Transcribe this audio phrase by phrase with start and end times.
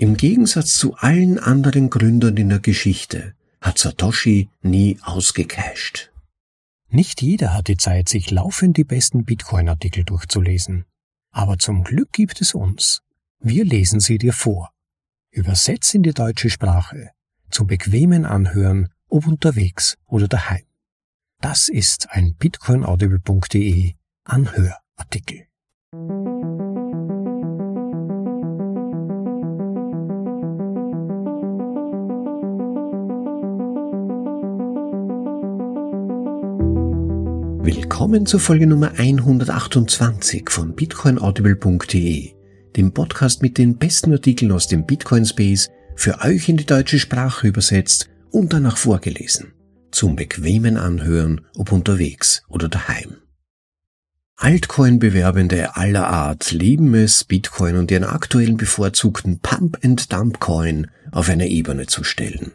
[0.00, 6.12] Im Gegensatz zu allen anderen Gründern in der Geschichte hat Satoshi nie ausgecasht.
[6.88, 10.84] Nicht jeder hat die Zeit, sich laufend die besten Bitcoin-Artikel durchzulesen.
[11.32, 13.02] Aber zum Glück gibt es uns.
[13.40, 14.70] Wir lesen sie dir vor.
[15.32, 17.10] Übersetzt in die deutsche Sprache.
[17.50, 20.62] Zum bequemen Anhören, ob unterwegs oder daheim.
[21.40, 25.47] Das ist ein bitcoinaudible.de Anhörartikel.
[38.08, 42.32] Willkommen zur Folge Nummer 128 von bitcoinaudible.de,
[42.74, 46.98] dem Podcast mit den besten Artikeln aus dem Bitcoin Space, für euch in die deutsche
[46.98, 49.52] Sprache übersetzt und danach vorgelesen.
[49.90, 53.18] Zum bequemen Anhören, ob unterwegs oder daheim.
[54.36, 62.04] Altcoin-Bewerbende aller Art lieben es, Bitcoin und ihren aktuellen bevorzugten Pump-and-Dump-Coin auf eine Ebene zu
[62.04, 62.52] stellen.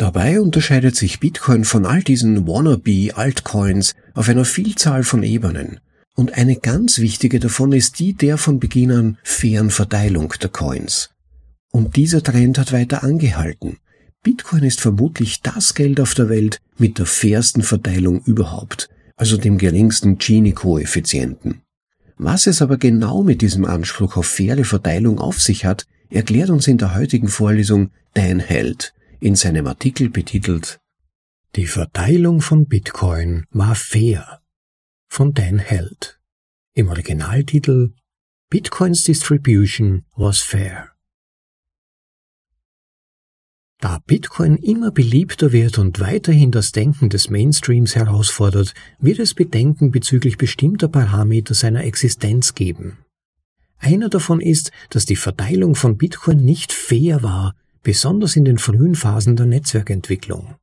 [0.00, 5.78] Dabei unterscheidet sich Bitcoin von all diesen Wannabe-Altcoins auf einer Vielzahl von Ebenen.
[6.14, 11.10] Und eine ganz wichtige davon ist die der von Beginn an fairen Verteilung der Coins.
[11.70, 13.76] Und dieser Trend hat weiter angehalten.
[14.22, 19.58] Bitcoin ist vermutlich das Geld auf der Welt mit der fairsten Verteilung überhaupt, also dem
[19.58, 21.60] geringsten Gini-Koeffizienten.
[22.16, 26.68] Was es aber genau mit diesem Anspruch auf faire Verteilung auf sich hat, erklärt uns
[26.68, 30.80] in der heutigen Vorlesung Dan Held, in seinem Artikel betitelt
[31.56, 34.40] Die Verteilung von Bitcoin war fair
[35.08, 36.18] von Dan Held.
[36.74, 37.92] Im Originaltitel
[38.48, 40.90] Bitcoins Distribution was fair.
[43.80, 49.90] Da Bitcoin immer beliebter wird und weiterhin das Denken des Mainstreams herausfordert, wird es Bedenken
[49.90, 52.98] bezüglich bestimmter Parameter seiner Existenz geben.
[53.78, 58.94] Einer davon ist, dass die Verteilung von Bitcoin nicht fair war, besonders in den frühen
[58.94, 60.56] Phasen der Netzwerkentwicklung.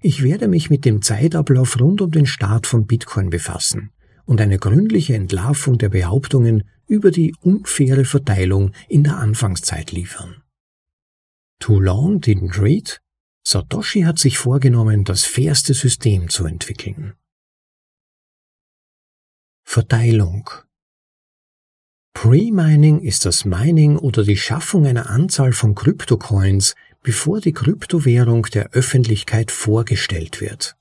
[0.00, 3.90] Ich werde mich mit dem Zeitablauf rund um den Start von Bitcoin befassen
[4.26, 10.42] und eine gründliche Entlarvung der Behauptungen über die unfaire Verteilung in der Anfangszeit liefern.
[11.58, 13.00] Too long didn't read?
[13.44, 17.14] Satoshi hat sich vorgenommen, das fairste System zu entwickeln.
[19.64, 20.48] Verteilung
[22.20, 28.70] Pre-Mining ist das Mining oder die Schaffung einer Anzahl von Kryptocoins, bevor die Kryptowährung der
[28.72, 30.76] Öffentlichkeit vorgestellt wird.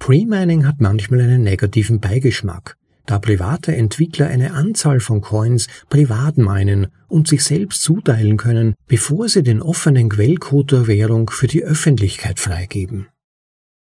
[0.00, 2.76] Pre-Mining hat manchmal einen negativen Beigeschmack,
[3.06, 9.28] da private Entwickler eine Anzahl von Coins privat meinen und sich selbst zuteilen können, bevor
[9.28, 13.06] sie den offenen Quellcode der Währung für die Öffentlichkeit freigeben.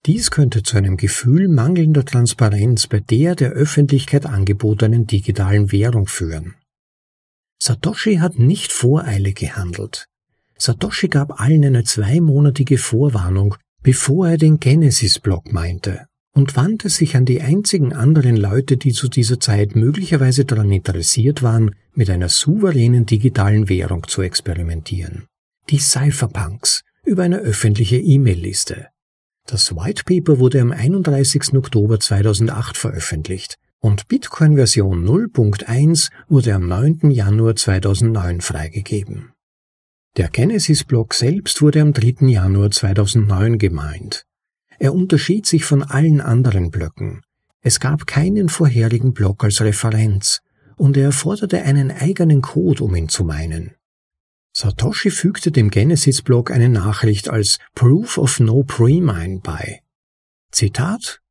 [0.05, 6.55] Dies könnte zu einem Gefühl mangelnder Transparenz bei der der Öffentlichkeit angebotenen digitalen Währung führen.
[7.61, 10.07] Satoshi hat nicht voreilig gehandelt.
[10.57, 17.23] Satoshi gab allen eine zweimonatige Vorwarnung, bevor er den Genesis-Block meinte, und wandte sich an
[17.23, 23.05] die einzigen anderen Leute, die zu dieser Zeit möglicherweise daran interessiert waren, mit einer souveränen
[23.05, 25.27] digitalen Währung zu experimentieren.
[25.69, 28.87] Die Cypherpunks über eine öffentliche E-Mail-Liste.
[29.45, 31.53] Das White Paper wurde am 31.
[31.55, 37.11] Oktober 2008 veröffentlicht und Bitcoin Version 0.1 wurde am 9.
[37.11, 39.33] Januar 2009 freigegeben.
[40.15, 42.27] Der Genesis-Block selbst wurde am 3.
[42.27, 44.25] Januar 2009 gemeint.
[44.79, 47.21] Er unterschied sich von allen anderen Blöcken.
[47.61, 50.39] Es gab keinen vorherigen Block als Referenz
[50.77, 53.75] und er erforderte einen eigenen Code, um ihn zu meinen.
[54.55, 59.81] Satoshi fügte dem Genesis-Blog eine Nachricht als Proof of No Premine bei.
[60.51, 61.21] Zitat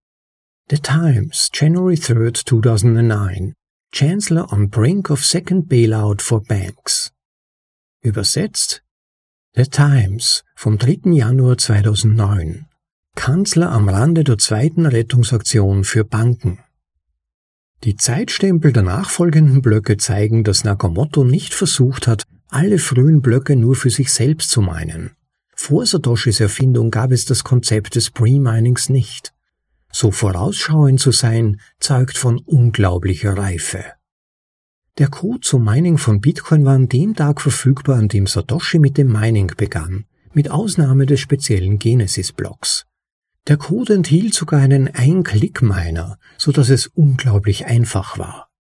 [0.69, 3.55] The Times, January 3, 2009.
[3.95, 7.13] Chancellor on brink of second bailout for banks.
[8.03, 8.83] Übersetzt
[9.55, 11.13] The Times vom 3.
[11.13, 12.67] Januar 2009.
[13.15, 16.59] Kanzler am Rande der zweiten Rettungsaktion für Banken.
[17.85, 23.75] Die Zeitstempel der nachfolgenden Blöcke zeigen, dass Nakamoto nicht versucht hat, alle frühen Blöcke nur
[23.75, 25.13] für sich selbst zu meinen.
[25.55, 29.33] Vor Satoshis Erfindung gab es das Konzept des Pre-Minings nicht.
[29.91, 33.85] So vorausschauend zu sein, zeugt von unglaublicher Reife.
[34.99, 38.99] Der Code zum Mining von Bitcoin war an dem Tag verfügbar, an dem Satoshi mit
[38.99, 40.05] dem Mining begann,
[40.35, 42.85] mit Ausnahme des speziellen Genesis-Blocks.
[43.49, 48.52] Der Code enthielt sogar einen Ein-Klick-Miner, so dass es unglaublich einfach war.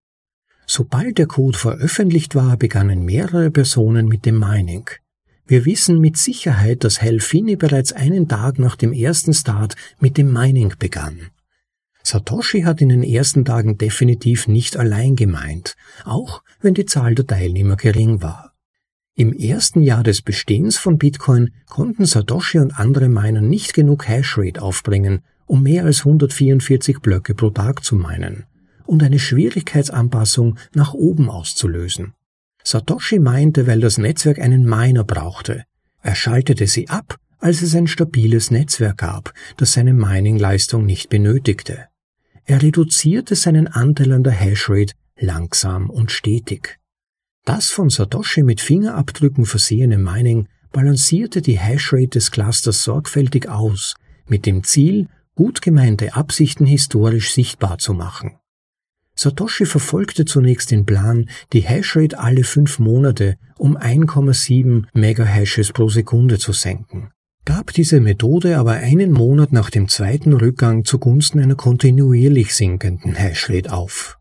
[0.66, 4.88] Sobald der Code veröffentlicht war, begannen mehrere Personen mit dem Mining.
[5.46, 10.32] Wir wissen mit Sicherheit, dass Helfini bereits einen Tag nach dem ersten Start mit dem
[10.32, 11.30] Mining begann.
[12.04, 15.74] Satoshi hat in den ersten Tagen definitiv nicht allein gemeint,
[16.04, 18.52] auch wenn die Zahl der Teilnehmer gering war.
[19.14, 24.62] Im ersten Jahr des Bestehens von Bitcoin konnten Satoshi und andere Miner nicht genug Hashrate
[24.62, 28.46] aufbringen, um mehr als 144 Blöcke pro Tag zu meinen
[28.86, 32.14] und eine Schwierigkeitsanpassung nach oben auszulösen.
[32.64, 35.64] Satoshi meinte, weil das Netzwerk einen Miner brauchte.
[36.02, 41.88] Er schaltete sie ab, als es ein stabiles Netzwerk gab, das seine Mining-Leistung nicht benötigte.
[42.44, 46.78] Er reduzierte seinen Anteil an der Hashrate langsam und stetig.
[47.44, 53.94] Das von Satoshi mit Fingerabdrücken versehene Mining balancierte die Hashrate des Clusters sorgfältig aus,
[54.26, 58.38] mit dem Ziel, gut gemeinte Absichten historisch sichtbar zu machen.
[59.14, 66.38] Satoshi verfolgte zunächst den Plan, die Hashrate alle fünf Monate um 1,7 Megahashes pro Sekunde
[66.38, 67.10] zu senken,
[67.44, 73.72] gab diese Methode aber einen Monat nach dem zweiten Rückgang zugunsten einer kontinuierlich sinkenden Hashrate
[73.72, 74.18] auf.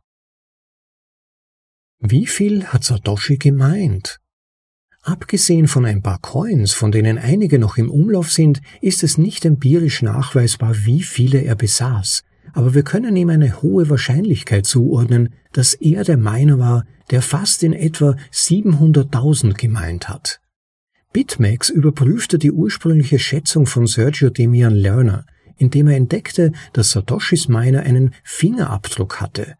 [1.99, 4.19] Wie viel hat Satoshi gemeint?
[5.03, 9.45] Abgesehen von ein paar Coins, von denen einige noch im Umlauf sind, ist es nicht
[9.45, 12.23] empirisch nachweisbar, wie viele er besaß,
[12.53, 17.63] aber wir können ihm eine hohe Wahrscheinlichkeit zuordnen, dass er der Miner war, der fast
[17.63, 20.39] in etwa 700.000 gemeint hat.
[21.13, 25.25] BitMEX überprüfte die ursprüngliche Schätzung von Sergio Demian Lerner,
[25.57, 29.55] indem er entdeckte, dass Satoshis Miner einen Fingerabdruck hatte,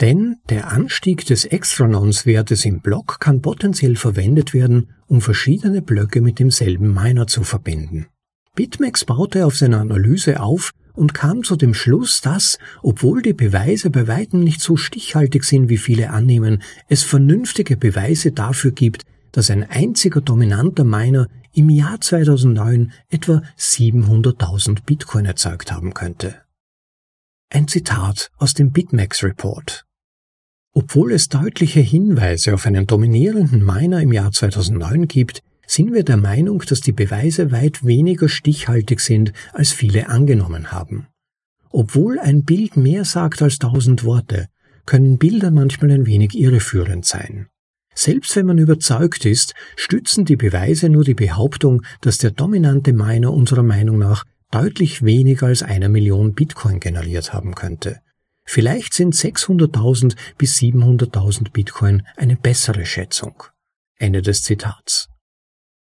[0.00, 6.38] denn der Anstieg des Extranons-Wertes im Block kann potenziell verwendet werden, um verschiedene Blöcke mit
[6.38, 8.06] demselben Miner zu verbinden.
[8.54, 13.90] BitMEX baute auf seiner Analyse auf und kam zu dem Schluss, dass, obwohl die Beweise
[13.90, 19.50] bei weitem nicht so stichhaltig sind, wie viele annehmen, es vernünftige Beweise dafür gibt, dass
[19.50, 26.42] ein einziger dominanter Miner im Jahr 2009 etwa 700.000 Bitcoin erzeugt haben könnte.
[27.50, 29.84] Ein Zitat aus dem BitMEX Report.
[30.72, 36.16] Obwohl es deutliche Hinweise auf einen dominierenden Miner im Jahr 2009 gibt, sind wir der
[36.16, 41.08] Meinung, dass die Beweise weit weniger stichhaltig sind, als viele angenommen haben.
[41.70, 44.48] Obwohl ein Bild mehr sagt als tausend Worte,
[44.86, 47.48] können Bilder manchmal ein wenig irreführend sein.
[47.94, 53.32] Selbst wenn man überzeugt ist, stützen die Beweise nur die Behauptung, dass der dominante Miner
[53.32, 58.00] unserer Meinung nach deutlich weniger als eine Million Bitcoin generiert haben könnte.
[58.44, 63.42] Vielleicht sind 600.000 bis 700.000 Bitcoin eine bessere Schätzung.
[63.98, 65.08] Ende des Zitats.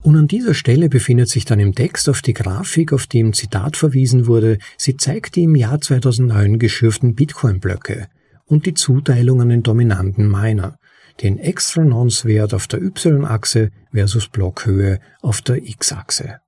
[0.03, 3.33] Und an dieser Stelle befindet sich dann im Text auf die Grafik, auf die im
[3.33, 4.57] Zitat verwiesen wurde.
[4.77, 8.07] Sie zeigt die im Jahr 2009 geschürften Bitcoin-Blöcke
[8.45, 10.77] und die Zuteilung an den dominanten Miner,
[11.21, 16.39] den Extra-Nonce-Wert auf der Y-Achse versus Blockhöhe auf der X-Achse.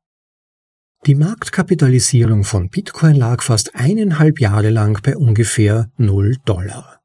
[1.06, 7.00] Die Marktkapitalisierung von Bitcoin lag fast eineinhalb Jahre lang bei ungefähr 0 Dollar.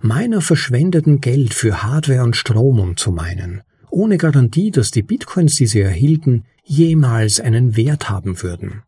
[0.00, 3.62] Miner verschwendeten Geld für Hardware und Strom, um zu meinen,
[3.94, 8.82] ohne Garantie, dass die Bitcoins, die sie erhielten, jemals einen Wert haben würden.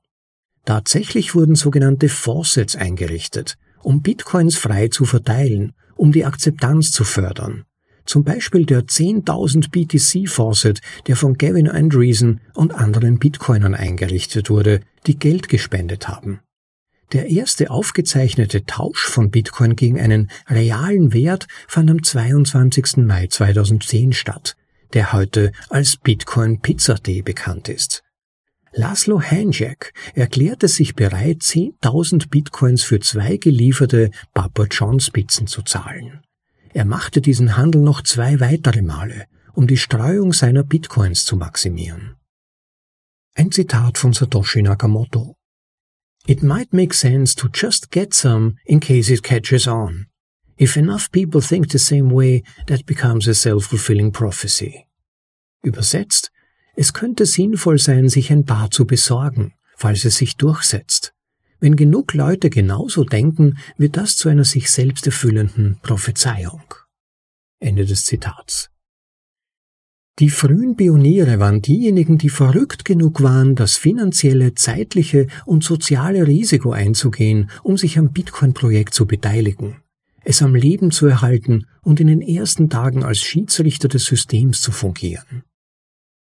[0.65, 7.65] Tatsächlich wurden sogenannte Faucets eingerichtet, um Bitcoins frei zu verteilen, um die Akzeptanz zu fördern,
[8.05, 14.81] zum Beispiel der 10.000 BTC Faucet, der von Gavin Andreessen und anderen Bitcoinern eingerichtet wurde,
[15.07, 16.41] die Geld gespendet haben.
[17.13, 22.97] Der erste aufgezeichnete Tausch von Bitcoin gegen einen realen Wert fand am 22.
[22.99, 24.57] Mai 2010 statt,
[24.95, 28.03] der heute als Bitcoin Pizza Day bekannt ist.
[28.73, 36.21] Laszlo Hanjak erklärte sich bereit, 10.000 Bitcoins für zwei gelieferte Papa John's Pizzen zu zahlen.
[36.75, 39.25] Er machte diesen Handel noch zwei weitere Male,
[39.55, 42.17] um die Streuung seiner Bitcoins zu maximieren.
[43.35, 45.37] Ein Zitat von Satoshi Nakamoto.
[46.27, 50.09] It might make sense to just get some in case it catches on.
[50.59, 54.87] If enough people think the same way, that becomes a self-fulfilling prophecy.
[55.63, 56.31] Übersetzt,
[56.77, 61.13] es könnte sinnvoll sein, sich ein paar zu besorgen, falls es sich durchsetzt.
[61.59, 66.63] Wenn genug Leute genauso denken, wird das zu einer sich selbst erfüllenden Prophezeiung.
[67.59, 68.71] Ende des Zitats.
[70.19, 76.73] Die frühen Pioniere waren diejenigen, die verrückt genug waren, das finanzielle, zeitliche und soziale Risiko
[76.73, 79.83] einzugehen, um sich am Bitcoin-Projekt zu beteiligen,
[80.27, 84.73] es am Leben zu erhalten und in den ersten Tagen als Schiedsrichter des Systems zu
[84.73, 85.45] fungieren.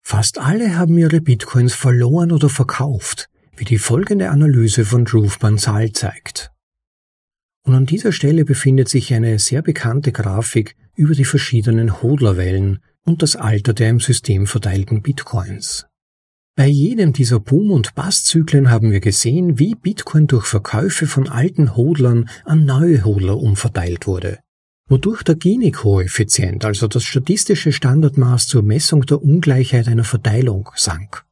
[0.01, 5.91] Fast alle haben ihre Bitcoins verloren oder verkauft, wie die folgende Analyse von Dhruv Bansal
[5.91, 6.53] zeigt.
[7.63, 13.23] Und an dieser Stelle befindet sich eine sehr bekannte Grafik über die verschiedenen Hodlerwellen und
[13.23, 15.90] das Alter der im System verteilten Bitcoins.
[16.57, 21.77] Bei jedem dieser Boom- und Basszyklen haben wir gesehen, wie Bitcoin durch Verkäufe von alten
[21.77, 24.41] Hodlern an neue Hodler umverteilt wurde.
[24.89, 31.25] wodurch der Gini-Koeffizient, also das statistische Standardmaß zur Messung der Ungleichheit einer Verteilung, sank.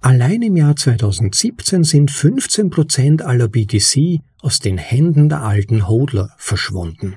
[0.00, 6.34] Allein im Jahr 2017 sind 15 Prozent aller BTC aus den Händen der alten Hodler
[6.36, 7.16] verschwunden.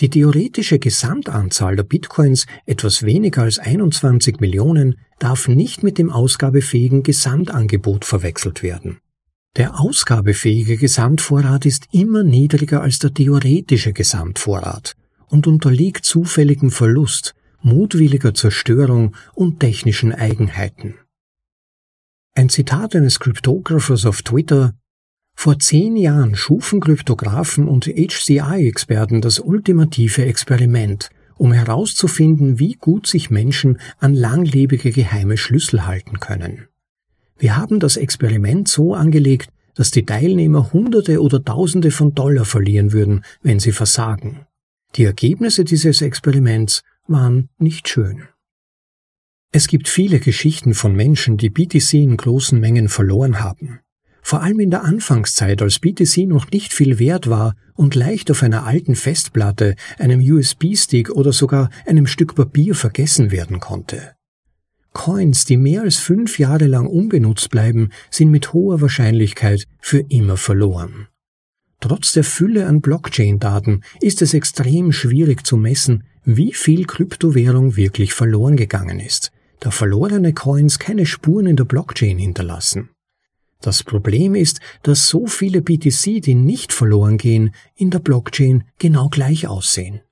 [0.00, 7.02] Die theoretische Gesamtanzahl der Bitcoins, etwas weniger als 21 Millionen, darf nicht mit dem ausgabefähigen
[7.02, 8.98] Gesamtangebot verwechselt werden.
[9.56, 14.96] Der ausgabefähige Gesamtvorrat ist immer niedriger als der theoretische Gesamtvorrat
[15.28, 20.96] und unterliegt zufälligem Verlust, mutwilliger Zerstörung und technischen Eigenheiten.
[22.34, 24.74] Ein Zitat eines Cryptographers auf Twitter
[25.38, 33.30] vor zehn Jahren schufen Kryptographen und HCI-Experten das ultimative Experiment, um herauszufinden, wie gut sich
[33.30, 36.66] Menschen an langlebige geheime Schlüssel halten können.
[37.38, 42.92] Wir haben das Experiment so angelegt, dass die Teilnehmer Hunderte oder Tausende von Dollar verlieren
[42.92, 44.46] würden, wenn sie versagen.
[44.94, 48.22] Die Ergebnisse dieses Experiments waren nicht schön.
[49.52, 53.80] Es gibt viele Geschichten von Menschen, die BTC in großen Mengen verloren haben.
[54.28, 58.42] Vor allem in der Anfangszeit, als BTC noch nicht viel wert war und leicht auf
[58.42, 64.16] einer alten Festplatte, einem USB-Stick oder sogar einem Stück Papier vergessen werden konnte.
[64.92, 70.36] Coins, die mehr als fünf Jahre lang unbenutzt bleiben, sind mit hoher Wahrscheinlichkeit für immer
[70.36, 71.06] verloren.
[71.78, 78.12] Trotz der Fülle an Blockchain-Daten ist es extrem schwierig zu messen, wie viel Kryptowährung wirklich
[78.12, 79.30] verloren gegangen ist,
[79.60, 82.88] da verlorene Coins keine Spuren in der Blockchain hinterlassen.
[83.60, 89.08] Das Problem ist, dass so viele BTC, die nicht verloren gehen, in der Blockchain genau
[89.08, 90.02] gleich aussehen.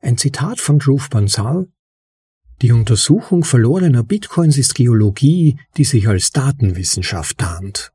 [0.00, 1.66] Ein Zitat von Dhruv Bansal
[2.62, 7.90] Die Untersuchung verlorener Bitcoins ist Geologie, die sich als Datenwissenschaft tarnt.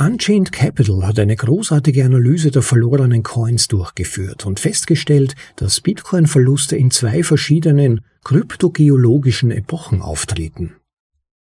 [0.00, 6.90] Unchained Capital hat eine großartige Analyse der verlorenen Coins durchgeführt und festgestellt, dass Bitcoin-Verluste in
[6.90, 10.79] zwei verschiedenen kryptogeologischen Epochen auftreten.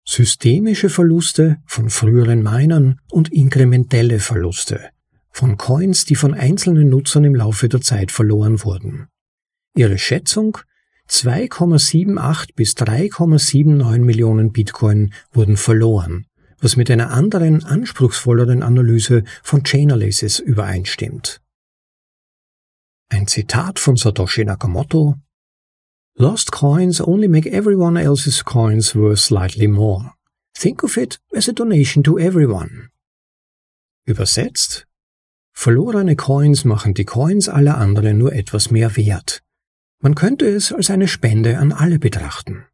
[0.04, 4.90] Systemische Verluste von früheren Minern und inkrementelle Verluste
[5.30, 9.06] von Coins, die von einzelnen Nutzern im Laufe der Zeit verloren wurden.
[9.76, 10.58] Ihre Schätzung
[11.08, 16.26] 2,78 bis 3,79 Millionen Bitcoin wurden verloren
[16.60, 21.40] was mit einer anderen, anspruchsvolleren Analyse von Chainalysis übereinstimmt.
[23.08, 25.16] Ein Zitat von Satoshi Nakamoto
[26.20, 30.12] Lost coins only make everyone else's coins worth slightly more.
[30.54, 32.90] Think of it as a donation to everyone.
[34.06, 34.84] Übersetzt
[35.54, 39.40] Verlorene Coins machen die Coins aller anderen nur etwas mehr wert.
[40.02, 42.66] Man könnte es als eine Spende an alle betrachten.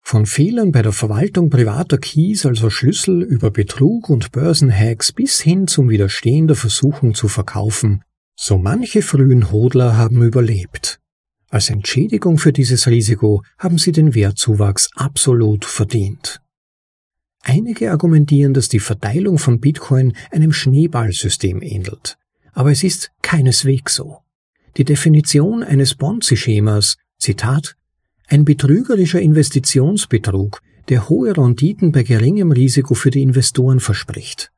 [0.00, 5.66] Von Fehlern bei der Verwaltung privater Keys, also Schlüssel, über Betrug und Börsenhacks bis hin
[5.66, 8.04] zum Widerstehen der Versuchung zu verkaufen,
[8.36, 10.97] so manche frühen Hodler haben überlebt.
[11.50, 16.40] Als Entschädigung für dieses Risiko haben sie den Wertzuwachs absolut verdient.
[17.42, 22.18] Einige argumentieren, dass die Verteilung von Bitcoin einem Schneeballsystem ähnelt.
[22.52, 24.18] Aber es ist keineswegs so.
[24.76, 27.76] Die Definition eines Ponzi-Schemas, Zitat,
[28.26, 34.52] ein betrügerischer Investitionsbetrug, der hohe Renditen bei geringem Risiko für die Investoren verspricht.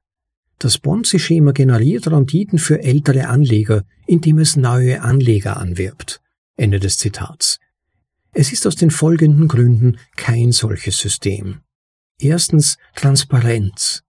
[0.58, 6.20] Das Ponzi-Schema generiert Renditen für ältere Anleger, indem es neue Anleger anwirbt.
[6.60, 7.58] Ende des Zitats.
[8.32, 11.60] Es ist aus den folgenden Gründen kein solches System.
[12.20, 14.02] Erstens Transparenz.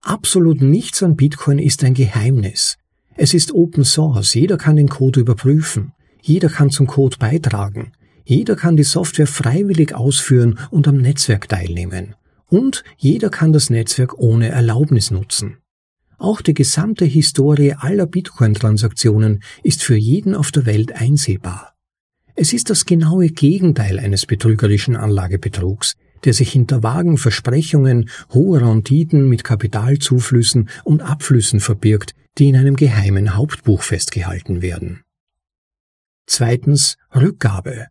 [0.00, 2.78] Absolut nichts an Bitcoin ist ein Geheimnis.
[3.16, 7.92] Es ist Open Source, jeder kann den Code überprüfen, jeder kann zum Code beitragen,
[8.24, 12.14] jeder kann die Software freiwillig ausführen und am Netzwerk teilnehmen.
[12.46, 15.58] Und jeder kann das Netzwerk ohne Erlaubnis nutzen.
[16.16, 21.74] Auch die gesamte Historie aller Bitcoin-Transaktionen ist für jeden auf der Welt einsehbar.
[22.40, 29.28] Es ist das genaue Gegenteil eines betrügerischen Anlagebetrugs, der sich hinter vagen Versprechungen hoher Renditen
[29.28, 35.02] mit Kapitalzuflüssen und Abflüssen verbirgt, die in einem geheimen Hauptbuch festgehalten werden.
[36.26, 37.88] Zweitens Rückgabe.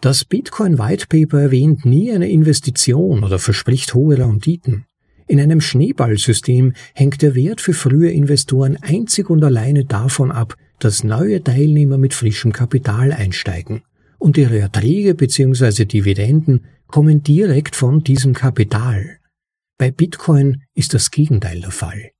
[0.00, 4.84] Das Bitcoin White Paper erwähnt nie eine Investition oder verspricht hohe Renditen.
[5.28, 11.04] In einem Schneeballsystem hängt der Wert für frühe Investoren einzig und alleine davon ab, dass
[11.04, 13.82] neue Teilnehmer mit frischem Kapital einsteigen
[14.18, 15.84] und ihre Erträge bzw.
[15.84, 19.18] Dividenden kommen direkt von diesem Kapital.
[19.78, 22.10] Bei Bitcoin ist das Gegenteil der Fall.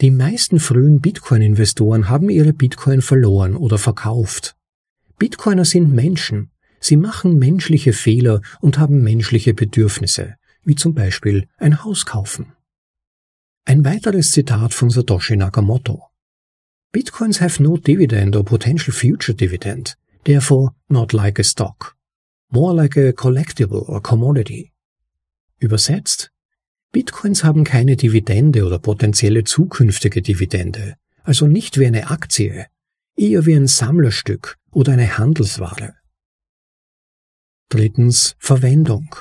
[0.00, 4.56] Die meisten frühen Bitcoin-Investoren haben ihre Bitcoin verloren oder verkauft.
[5.18, 11.82] Bitcoiner sind Menschen Sie machen menschliche Fehler und haben menschliche Bedürfnisse, wie zum Beispiel ein
[11.82, 12.52] Haus kaufen.
[13.64, 16.04] Ein weiteres Zitat von Satoshi Nakamoto.
[16.96, 21.94] Bitcoins have no dividend or potential future dividend, therefore not like a stock,
[22.50, 24.72] more like a collectible or commodity.
[25.58, 26.30] Übersetzt,
[26.92, 32.64] Bitcoins haben keine Dividende oder potenzielle zukünftige Dividende, also nicht wie eine Aktie,
[33.14, 35.96] eher wie ein Sammlerstück oder eine Handelsware.
[37.68, 39.14] Drittens Verwendung.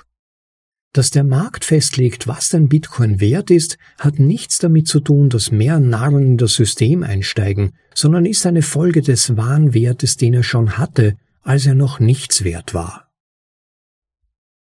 [0.95, 5.51] Dass der Markt festlegt, was ein Bitcoin wert ist, hat nichts damit zu tun, dass
[5.51, 10.43] mehr Narren in das System einsteigen, sondern ist eine Folge des wahren Wertes, den er
[10.43, 13.11] schon hatte, als er noch nichts wert war.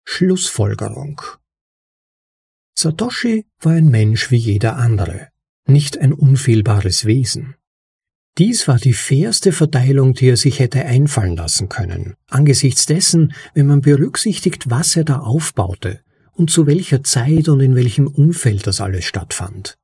[0.05, 1.21] Schlussfolgerung
[2.73, 5.27] Satoshi war ein Mensch wie jeder andere,
[5.67, 7.55] nicht ein unfehlbares Wesen.
[8.37, 13.67] Dies war die fairste Verteilung, die er sich hätte einfallen lassen können, angesichts dessen, wenn
[13.67, 15.99] man berücksichtigt, was er da aufbaute
[16.33, 19.77] und zu welcher Zeit und in welchem Umfeld das alles stattfand.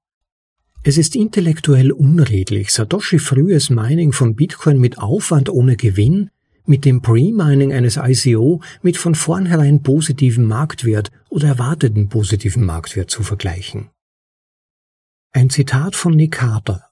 [0.84, 6.30] Es ist intellektuell unredlich, Satoshi frühes Mining von Bitcoin mit Aufwand ohne Gewinn
[6.66, 13.24] mit dem Pre-Mining eines ICO mit von vornherein positivem Marktwert oder erwarteten positiven Marktwert zu
[13.24, 13.90] vergleichen.
[15.32, 16.86] Ein Zitat von Nick Carter.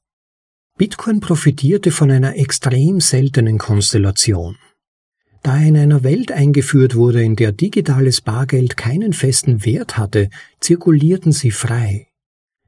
[0.77, 4.57] Bitcoin profitierte von einer extrem seltenen Konstellation.
[5.47, 10.29] Da er in einer Welt eingeführt wurde, in der digitales Bargeld keinen festen Wert hatte,
[10.59, 12.09] zirkulierten sie frei.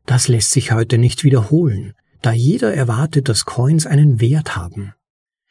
[0.05, 4.93] Das lässt sich heute nicht wiederholen, da jeder erwartet, dass Coins einen Wert haben.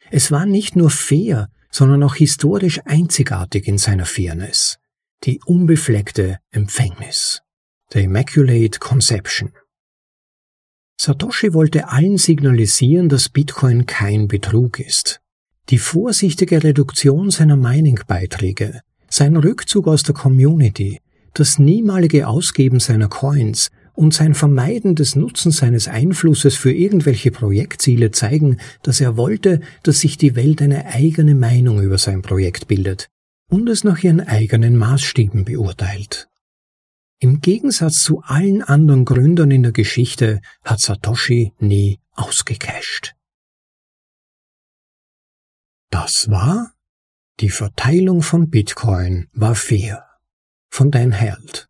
[0.09, 4.79] Es war nicht nur fair, sondern auch historisch einzigartig in seiner Fairness.
[5.23, 7.43] Die unbefleckte Empfängnis.
[7.93, 9.51] The Immaculate Conception.
[10.99, 15.21] Satoshi wollte allen signalisieren, dass Bitcoin kein Betrug ist.
[15.69, 20.99] Die vorsichtige Reduktion seiner Mining-Beiträge, sein Rückzug aus der Community,
[21.35, 28.09] das niemalige Ausgeben seiner Coins und sein Vermeiden des Nutzens seines Einflusses für irgendwelche Projektziele
[28.09, 33.07] zeigen, dass er wollte, dass sich die Welt eine eigene Meinung über sein Projekt bildet
[33.47, 36.29] und es nach ihren eigenen Maßstäben beurteilt.
[37.19, 43.13] Im Gegensatz zu allen anderen Gründern in der Geschichte hat Satoshi nie ausgecasht.
[45.89, 46.73] Das war
[47.39, 50.05] die Verteilung von Bitcoin war fair
[50.69, 51.67] von dein Held.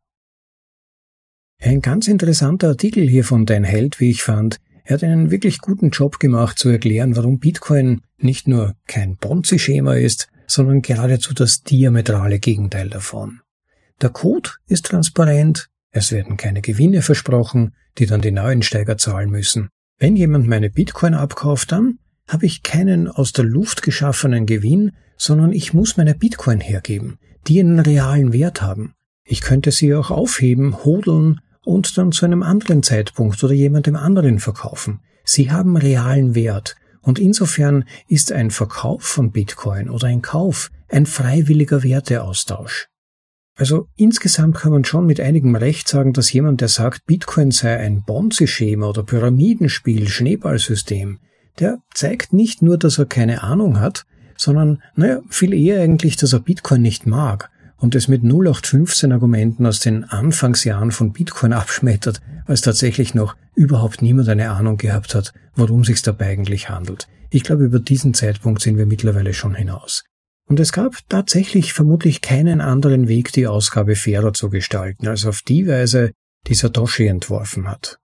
[1.61, 4.59] Ein ganz interessanter Artikel hier von Dein Held, wie ich fand.
[4.85, 9.95] Er hat einen wirklich guten Job gemacht zu erklären, warum Bitcoin nicht nur kein Ponzi-Schema
[9.95, 13.41] ist, sondern geradezu das diametrale Gegenteil davon.
[14.01, 19.69] Der Code ist transparent, es werden keine Gewinne versprochen, die dann die Neuensteiger zahlen müssen.
[19.97, 21.99] Wenn jemand meine Bitcoin abkauft, dann
[22.29, 27.59] habe ich keinen aus der Luft geschaffenen Gewinn, sondern ich muss meine Bitcoin hergeben, die
[27.59, 28.93] einen realen Wert haben.
[29.25, 34.39] Ich könnte sie auch aufheben, hodeln und dann zu einem anderen Zeitpunkt oder jemandem anderen
[34.39, 35.01] verkaufen.
[35.25, 41.05] Sie haben realen Wert und insofern ist ein Verkauf von Bitcoin oder ein Kauf ein
[41.05, 42.87] freiwilliger Werteaustausch.
[43.55, 47.77] Also insgesamt kann man schon mit einigem Recht sagen, dass jemand, der sagt, Bitcoin sei
[47.77, 51.19] ein Bonzi-Schema oder Pyramidenspiel, Schneeballsystem,
[51.59, 54.05] der zeigt nicht nur, dass er keine Ahnung hat,
[54.37, 59.65] sondern, naja, viel eher eigentlich, dass er Bitcoin nicht mag und es mit 0815 Argumenten
[59.65, 65.33] aus den Anfangsjahren von Bitcoin abschmettert, als tatsächlich noch überhaupt niemand eine Ahnung gehabt hat,
[65.55, 67.07] worum sich dabei eigentlich handelt.
[67.29, 70.03] Ich glaube, über diesen Zeitpunkt sind wir mittlerweile schon hinaus.
[70.47, 75.43] Und es gab tatsächlich vermutlich keinen anderen Weg, die Ausgabe fairer zu gestalten, als auf
[75.43, 76.11] die Weise,
[76.47, 77.98] die Satoshi entworfen hat.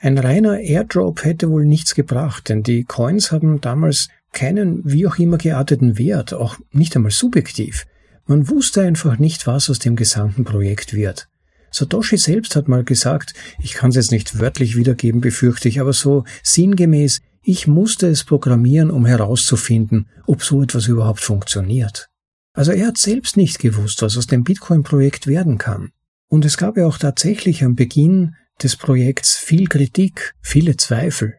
[0.00, 5.18] Ein reiner Airdrop hätte wohl nichts gebracht, denn die Coins haben damals keinen wie auch
[5.18, 7.84] immer gearteten Wert, auch nicht einmal subjektiv.
[8.26, 11.28] Man wusste einfach nicht, was aus dem gesamten Projekt wird.
[11.70, 15.92] Satoshi selbst hat mal gesagt, ich kann es jetzt nicht wörtlich wiedergeben, befürchte ich, aber
[15.92, 22.08] so sinngemäß, ich musste es programmieren, um herauszufinden, ob so etwas überhaupt funktioniert.
[22.52, 25.90] Also er hat selbst nicht gewusst, was aus dem Bitcoin-Projekt werden kann.
[26.28, 31.34] Und es gab ja auch tatsächlich am Beginn des Projekts viel Kritik, viele Zweifel.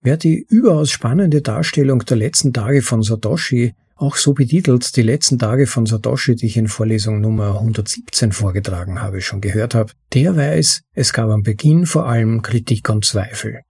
[0.00, 5.40] Wer die überaus spannende Darstellung der letzten Tage von Satoshi auch so betitelt die letzten
[5.40, 10.36] Tage von Satoshi, die ich in Vorlesung Nummer 117 vorgetragen habe, schon gehört habe, der
[10.36, 13.62] weiß, es gab am Beginn vor allem Kritik und Zweifel.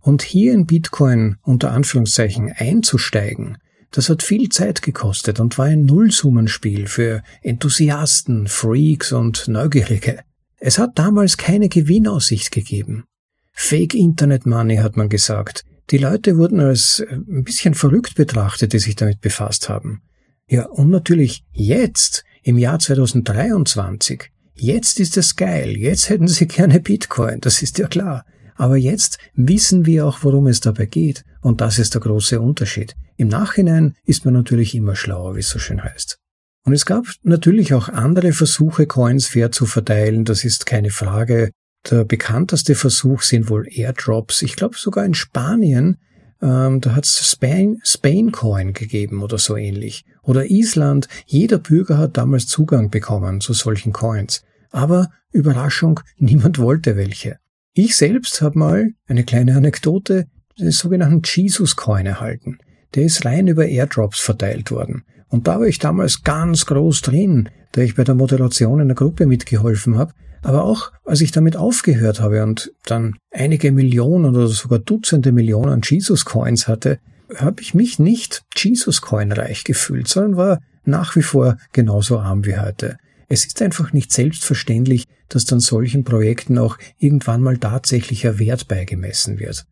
[0.00, 3.58] Und hier in Bitcoin unter Anführungszeichen einzusteigen,
[3.92, 10.18] das hat viel Zeit gekostet und war ein Nullsummenspiel für Enthusiasten, Freaks und Neugierige.
[10.58, 13.04] Es hat damals keine Gewinnaussicht gegeben.
[13.52, 18.72] Fake Internet Money hat man gesagt, die Leute wurden als äh, ein bisschen verrückt betrachtet,
[18.72, 20.02] die sich damit befasst haben.
[20.48, 26.80] Ja, und natürlich jetzt, im Jahr 2023, jetzt ist es geil, jetzt hätten sie gerne
[26.80, 28.24] Bitcoin, das ist ja klar.
[28.56, 31.24] Aber jetzt wissen wir auch, worum es dabei geht.
[31.42, 32.96] Und das ist der große Unterschied.
[33.18, 36.18] Im Nachhinein ist man natürlich immer schlauer, wie es so schön heißt.
[36.66, 41.52] Und es gab natürlich auch andere Versuche, Coins fair zu verteilen, das ist keine Frage.
[41.88, 44.42] Der bekannteste Versuch sind wohl Airdrops.
[44.42, 45.98] Ich glaube sogar in Spanien,
[46.42, 50.04] ähm, da hat es Spain, Spain Coin gegeben oder so ähnlich.
[50.22, 54.42] Oder Island, jeder Bürger hat damals Zugang bekommen zu solchen Coins.
[54.70, 57.38] Aber Überraschung, niemand wollte welche.
[57.74, 60.26] Ich selbst habe mal eine kleine Anekdote
[60.58, 62.58] den sogenannten Jesus Coin erhalten.
[62.96, 65.04] Der ist rein über Airdrops verteilt worden.
[65.28, 68.94] Und da war ich damals ganz groß drin, da ich bei der Moderation in der
[68.94, 70.12] Gruppe mitgeholfen habe.
[70.42, 75.80] Aber auch als ich damit aufgehört habe und dann einige Millionen oder sogar Dutzende Millionen
[75.82, 76.98] Jesus Coins hatte,
[77.34, 82.44] habe ich mich nicht Jesus Coin reich gefühlt, sondern war nach wie vor genauso arm
[82.44, 82.98] wie heute.
[83.28, 89.40] Es ist einfach nicht selbstverständlich, dass dann solchen Projekten auch irgendwann mal tatsächlicher Wert beigemessen
[89.40, 89.64] wird.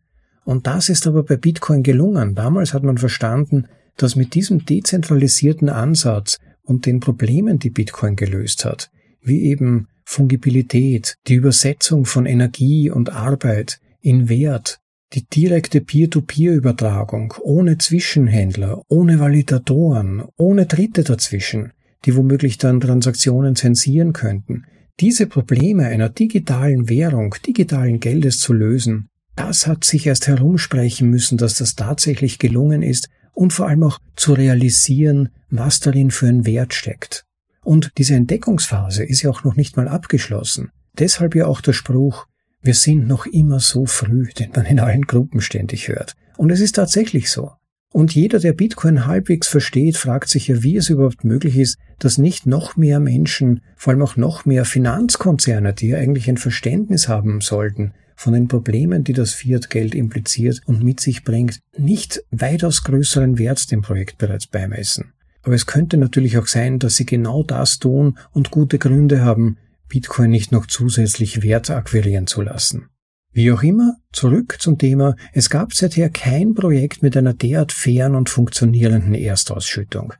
[0.43, 2.35] Und das ist aber bei Bitcoin gelungen.
[2.35, 8.65] Damals hat man verstanden, dass mit diesem dezentralisierten Ansatz und den Problemen, die Bitcoin gelöst
[8.65, 8.89] hat,
[9.21, 14.79] wie eben Fungibilität, die Übersetzung von Energie und Arbeit in Wert,
[15.13, 21.71] die direkte Peer-to-Peer-Übertragung ohne Zwischenhändler, ohne Validatoren, ohne Dritte dazwischen,
[22.05, 24.65] die womöglich dann Transaktionen zensieren könnten.
[24.99, 31.37] Diese Probleme einer digitalen Währung, digitalen Geldes zu lösen, das hat sich erst herumsprechen müssen,
[31.37, 36.45] dass das tatsächlich gelungen ist und vor allem auch zu realisieren, was darin für ein
[36.45, 37.25] Wert steckt.
[37.63, 40.71] Und diese Entdeckungsphase ist ja auch noch nicht mal abgeschlossen.
[40.97, 42.25] Deshalb ja auch der Spruch,
[42.61, 46.15] wir sind noch immer so früh, den man in allen Gruppen ständig hört.
[46.37, 47.51] Und es ist tatsächlich so.
[47.91, 52.17] Und jeder, der Bitcoin halbwegs versteht, fragt sich ja, wie es überhaupt möglich ist, dass
[52.17, 57.07] nicht noch mehr Menschen, vor allem auch noch mehr Finanzkonzerne, die ja eigentlich ein Verständnis
[57.07, 62.83] haben sollten, von den Problemen, die das Fiat-Geld impliziert und mit sich bringt, nicht weitaus
[62.83, 65.13] größeren Wert dem Projekt bereits beimessen.
[65.43, 69.57] Aber es könnte natürlich auch sein, dass sie genau das tun und gute Gründe haben,
[69.87, 72.89] Bitcoin nicht noch zusätzlich Wert akquirieren zu lassen.
[73.31, 78.15] Wie auch immer, zurück zum Thema, es gab seither kein Projekt mit einer derart fairen
[78.15, 80.13] und funktionierenden Erstausschüttung.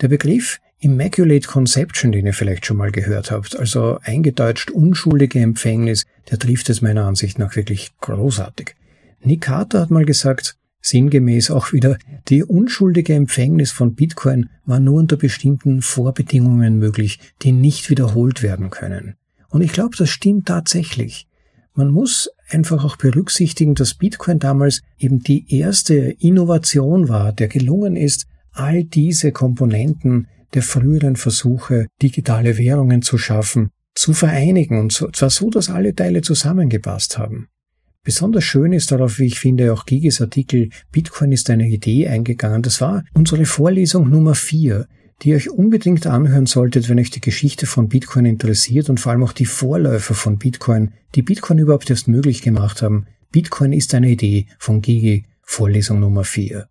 [0.00, 6.06] Der Begriff Immaculate Conception, den ihr vielleicht schon mal gehört habt, also eingedeutscht unschuldige Empfängnis,
[6.28, 8.74] der trifft es meiner Ansicht nach wirklich großartig.
[9.22, 14.98] Nick Carter hat mal gesagt, sinngemäß auch wieder, die unschuldige Empfängnis von Bitcoin war nur
[14.98, 19.14] unter bestimmten Vorbedingungen möglich, die nicht wiederholt werden können.
[19.50, 21.28] Und ich glaube, das stimmt tatsächlich.
[21.74, 27.94] Man muss einfach auch berücksichtigen, dass Bitcoin damals eben die erste Innovation war, der gelungen
[27.94, 35.30] ist, all diese Komponenten der früheren Versuche, digitale Währungen zu schaffen, zu vereinigen und zwar
[35.30, 37.48] so, dass alle Teile zusammengepasst haben.
[38.04, 42.62] Besonders schön ist darauf, wie ich finde, auch Gigis Artikel Bitcoin ist eine Idee eingegangen.
[42.62, 44.88] Das war unsere Vorlesung Nummer vier,
[45.22, 49.12] die ihr euch unbedingt anhören solltet, wenn euch die Geschichte von Bitcoin interessiert und vor
[49.12, 53.06] allem auch die Vorläufer von Bitcoin, die Bitcoin überhaupt erst möglich gemacht haben.
[53.30, 56.66] Bitcoin ist eine Idee von Gigi, Vorlesung Nummer vier.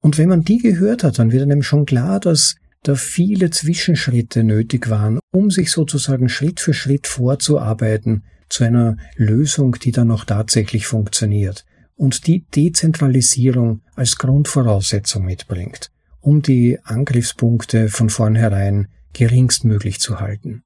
[0.00, 4.44] Und wenn man die gehört hat, dann wird einem schon klar, dass da viele Zwischenschritte
[4.44, 10.24] nötig waren, um sich sozusagen Schritt für Schritt vorzuarbeiten zu einer Lösung, die dann auch
[10.24, 11.64] tatsächlich funktioniert
[11.96, 15.90] und die Dezentralisierung als Grundvoraussetzung mitbringt,
[16.20, 20.62] um die Angriffspunkte von vornherein geringstmöglich zu halten.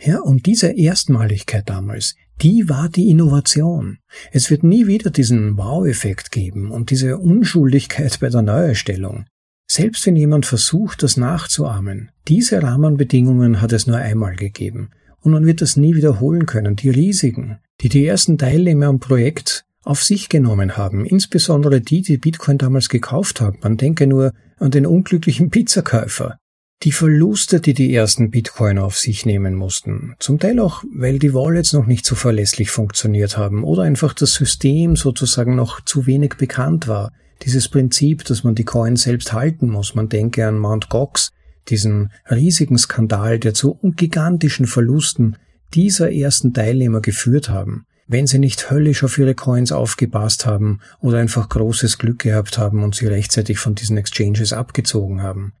[0.00, 3.98] Ja, und diese Erstmaligkeit damals, die war die Innovation.
[4.32, 9.26] Es wird nie wieder diesen Wow-Effekt geben und diese Unschuldigkeit bei der Neuerstellung.
[9.66, 14.90] Selbst wenn jemand versucht, das nachzuahmen, diese Rahmenbedingungen hat es nur einmal gegeben
[15.22, 16.76] und man wird das nie wiederholen können.
[16.76, 22.18] Die Risiken, die die ersten Teilnehmer am Projekt auf sich genommen haben, insbesondere die, die
[22.18, 23.58] Bitcoin damals gekauft haben.
[23.62, 26.38] Man denke nur an den unglücklichen Pizzakäufer.
[26.84, 31.32] Die Verluste, die die ersten Bitcoiner auf sich nehmen mussten, zum Teil auch, weil die
[31.32, 36.34] Wallets noch nicht so verlässlich funktioniert haben oder einfach das System sozusagen noch zu wenig
[36.34, 37.12] bekannt war,
[37.44, 39.94] dieses Prinzip, dass man die Coins selbst halten muss.
[39.94, 41.30] Man denke an Mount Gox,
[41.68, 45.36] diesen riesigen Skandal, der zu gigantischen Verlusten
[45.74, 51.18] dieser ersten Teilnehmer geführt haben, wenn sie nicht höllisch auf ihre Coins aufgepasst haben oder
[51.18, 55.52] einfach großes Glück gehabt haben und sie rechtzeitig von diesen Exchanges abgezogen haben.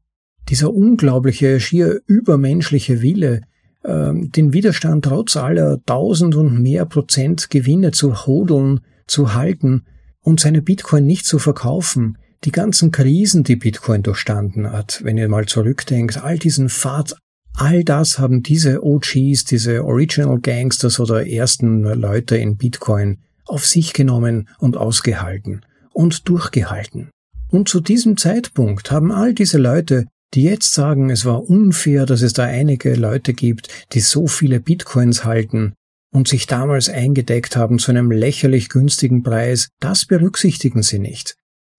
[0.48, 3.42] Dieser unglaubliche, schier übermenschliche Wille,
[3.84, 9.84] ähm, den Widerstand trotz aller tausend und mehr Prozent Gewinne zu hodeln, zu halten,
[10.22, 15.28] und seine Bitcoin nicht zu verkaufen, die ganzen Krisen, die Bitcoin durchstanden hat, wenn ihr
[15.28, 17.16] mal zurückdenkt, all diesen Pfad,
[17.54, 23.92] all das haben diese OGs, diese Original Gangsters oder ersten Leute in Bitcoin auf sich
[23.92, 27.10] genommen und ausgehalten und durchgehalten.
[27.50, 32.22] Und zu diesem Zeitpunkt haben all diese Leute, die jetzt sagen, es war unfair, dass
[32.22, 35.74] es da einige Leute gibt, die so viele Bitcoins halten
[36.12, 41.36] und sich damals eingedeckt haben zu einem lächerlich günstigen Preis, das berücksichtigen sie nicht.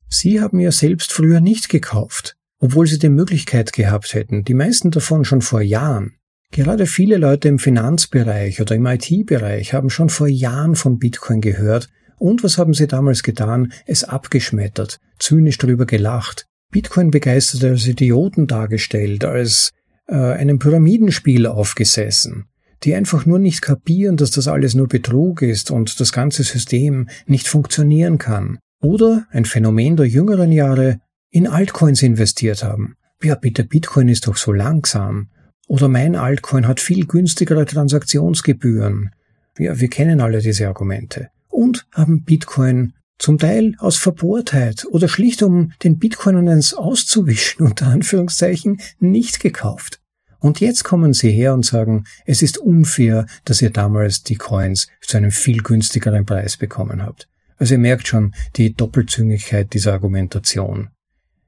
[0.10, 4.92] Sie haben ja selbst früher nicht gekauft, obwohl sie die Möglichkeit gehabt hätten, die meisten
[4.92, 6.16] davon schon vor Jahren.
[6.52, 11.90] Gerade viele Leute im Finanzbereich oder im IT-Bereich haben schon vor Jahren von Bitcoin gehört
[12.20, 13.74] und was haben sie damals getan?
[13.86, 19.72] Es abgeschmettert, zynisch darüber gelacht, Bitcoin begeisterte als Idioten dargestellt, als
[20.08, 22.46] äh, einem Pyramidenspiel aufgesessen,
[22.84, 27.10] die einfach nur nicht kapieren, dass das alles nur Betrug ist und das ganze System
[27.26, 28.60] nicht funktionieren kann.
[28.82, 32.96] Oder ein Phänomen der jüngeren Jahre in Altcoins investiert haben.
[33.24, 35.30] Ja, bitte, Bitcoin ist doch so langsam.
[35.68, 39.12] Oder mein Altcoin hat viel günstigere Transaktionsgebühren.
[39.58, 41.30] Ja, wir kennen alle diese Argumente.
[41.48, 47.88] Und haben Bitcoin zum Teil aus Verbohrtheit oder schlicht um den Bitcoin eins auszuwischen, unter
[47.88, 50.02] Anführungszeichen, nicht gekauft.
[50.44, 54.90] Und jetzt kommen sie her und sagen, es ist unfair, dass ihr damals die Coins
[55.00, 57.30] zu einem viel günstigeren Preis bekommen habt.
[57.56, 60.90] Also ihr merkt schon die Doppelzüngigkeit dieser Argumentation.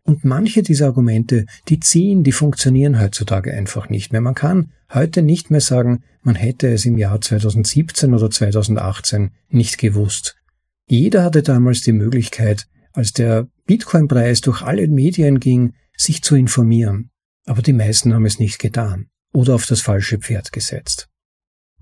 [0.04, 4.22] Und manche dieser Argumente, die ziehen, die funktionieren heutzutage einfach nicht mehr.
[4.22, 9.78] Man kann heute nicht mehr sagen, man hätte es im Jahr 2017 oder 2018 nicht
[9.78, 10.38] gewusst.
[10.88, 17.10] Jeder hatte damals die Möglichkeit, als der Bitcoin-Preis durch alle Medien ging, sich zu informieren.
[17.46, 21.08] Aber die meisten haben es nicht getan oder auf das falsche Pferd gesetzt.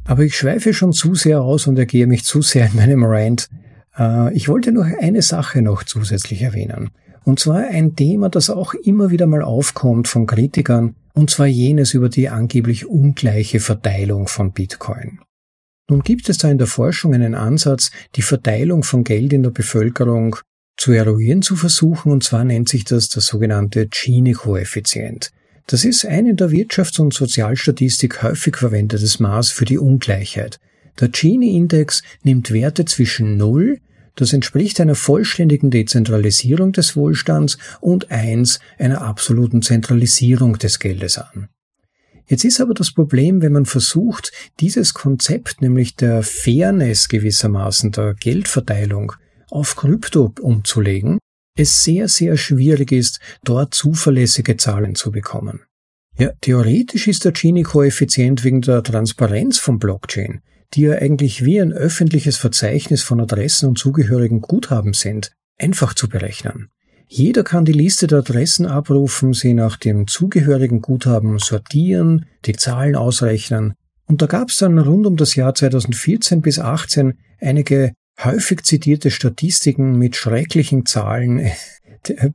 [0.05, 3.49] Aber ich schweife schon zu sehr aus und ergehe mich zu sehr in meinem Rant.
[3.97, 6.91] Äh, ich wollte nur eine Sache noch zusätzlich erwähnen.
[7.23, 11.93] Und zwar ein Thema, das auch immer wieder mal aufkommt von Kritikern, und zwar jenes
[11.93, 15.19] über die angeblich ungleiche Verteilung von Bitcoin.
[15.89, 19.51] Nun gibt es da in der Forschung einen Ansatz, die Verteilung von Geld in der
[19.51, 20.35] Bevölkerung
[20.75, 25.31] zu eruieren zu versuchen, und zwar nennt sich das das sogenannte Gini-Koeffizient.
[25.67, 30.59] Das ist ein in der Wirtschafts- und Sozialstatistik häufig verwendetes Maß für die Ungleichheit.
[30.99, 33.79] Der Gini-Index nimmt Werte zwischen 0,
[34.15, 41.47] das entspricht einer vollständigen Dezentralisierung des Wohlstands, und 1, einer absoluten Zentralisierung des Geldes an.
[42.27, 48.13] Jetzt ist aber das Problem, wenn man versucht, dieses Konzept, nämlich der Fairness gewissermaßen der
[48.13, 49.13] Geldverteilung,
[49.49, 51.19] auf Krypto umzulegen,
[51.55, 55.61] es sehr, sehr schwierig ist, dort zuverlässige Zahlen zu bekommen.
[56.17, 60.41] Ja, theoretisch ist der Gini-Koeffizient wegen der Transparenz von Blockchain,
[60.73, 66.07] die ja eigentlich wie ein öffentliches Verzeichnis von Adressen und zugehörigen Guthaben sind, einfach zu
[66.07, 66.69] berechnen.
[67.07, 72.95] Jeder kann die Liste der Adressen abrufen, sie nach dem zugehörigen Guthaben sortieren, die Zahlen
[72.95, 73.73] ausrechnen.
[74.05, 79.11] Und da gab es dann rund um das Jahr 2014 bis 2018 einige häufig zitierte
[79.11, 81.51] Statistiken mit schrecklichen Zahlen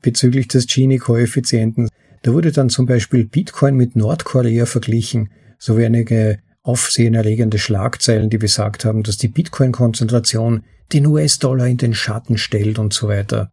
[0.02, 1.88] bezüglich des Gini-Koeffizienten.
[2.22, 8.84] Da wurde dann zum Beispiel Bitcoin mit Nordkorea verglichen, sowie einige aufsehenerregende Schlagzeilen, die besagt
[8.84, 13.50] haben, dass die Bitcoin-Konzentration den US-Dollar in den Schatten stellt und so weiter.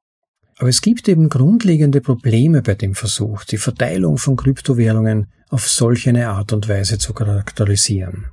[0.58, 6.08] Aber es gibt eben grundlegende Probleme bei dem Versuch, die Verteilung von Kryptowährungen auf solch
[6.08, 8.28] eine Art und Weise zu charakterisieren.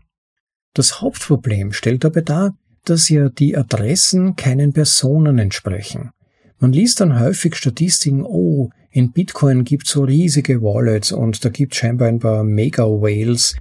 [0.74, 6.10] Das Hauptproblem stellt dabei dar, dass ja die Adressen keinen Personen entsprechen.
[6.58, 11.74] Man liest dann häufig Statistiken, oh, in Bitcoin gibt so riesige Wallets und da gibt
[11.74, 13.56] scheinbar ein paar Mega-Whales,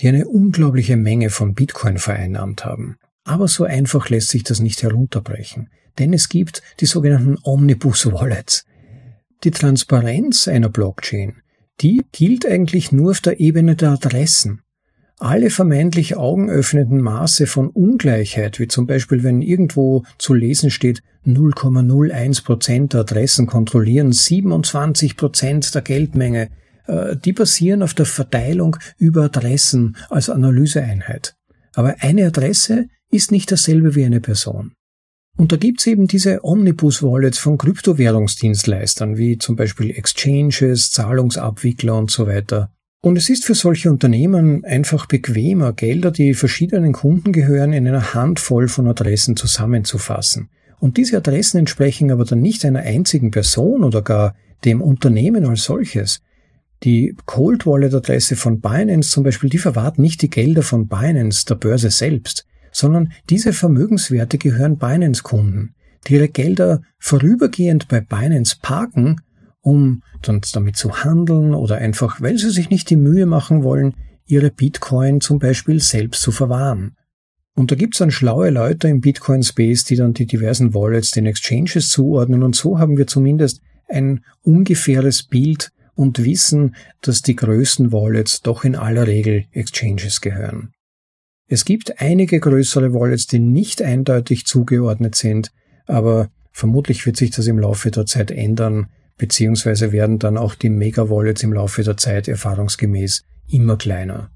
[0.00, 2.96] die eine unglaubliche Menge von Bitcoin vereinnahmt haben.
[3.24, 8.64] Aber so einfach lässt sich das nicht herunterbrechen denn es gibt die sogenannten Omnibus Wallets.
[9.44, 11.42] Die Transparenz einer Blockchain,
[11.80, 14.62] die gilt eigentlich nur auf der Ebene der Adressen.
[15.18, 22.44] Alle vermeintlich augenöffnenden Maße von Ungleichheit, wie zum Beispiel wenn irgendwo zu lesen steht, 0,01
[22.44, 26.50] Prozent der Adressen kontrollieren 27 Prozent der Geldmenge,
[26.86, 31.34] äh, die basieren auf der Verteilung über Adressen als Analyseeinheit.
[31.74, 34.72] Aber eine Adresse ist nicht dasselbe wie eine Person.
[35.38, 42.26] Und da gibt's eben diese Omnibus-Wallets von Kryptowährungsdienstleistern, wie zum Beispiel Exchanges, Zahlungsabwickler und so
[42.26, 42.70] weiter.
[43.06, 48.14] Und es ist für solche Unternehmen einfach bequemer, Gelder, die verschiedenen Kunden gehören, in einer
[48.14, 50.48] Handvoll von Adressen zusammenzufassen.
[50.80, 55.62] Und diese Adressen entsprechen aber dann nicht einer einzigen Person oder gar dem Unternehmen als
[55.62, 56.20] solches.
[56.82, 61.44] Die Cold Wallet Adresse von Binance zum Beispiel, die verwahrt nicht die Gelder von Binance,
[61.46, 65.76] der Börse selbst, sondern diese Vermögenswerte gehören Binance-Kunden,
[66.08, 69.20] die ihre Gelder vorübergehend bei Binance parken,
[69.66, 73.94] um dann damit zu handeln oder einfach, weil sie sich nicht die Mühe machen wollen,
[74.24, 76.94] ihre Bitcoin zum Beispiel selbst zu verwahren.
[77.56, 81.88] Und da gibt's dann schlaue Leute im Bitcoin-Space, die dann die diversen Wallets den Exchanges
[81.88, 82.44] zuordnen.
[82.44, 88.62] Und so haben wir zumindest ein ungefähres Bild und wissen, dass die größten Wallets doch
[88.62, 90.74] in aller Regel Exchanges gehören.
[91.48, 95.50] Es gibt einige größere Wallets, die nicht eindeutig zugeordnet sind,
[95.86, 98.86] aber vermutlich wird sich das im Laufe der Zeit ändern,
[99.18, 104.30] beziehungsweise werden dann auch die Mega-Wallets im Laufe der Zeit erfahrungsgemäß immer kleiner.